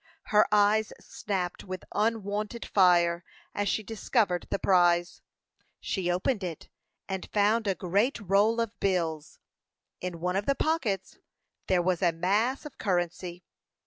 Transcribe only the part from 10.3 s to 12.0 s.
of the pockets there